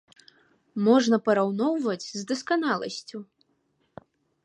Можна 0.87 1.19
параўноўваць 1.27 2.01
з 2.07 2.21
дасканаласцю. 2.35 3.17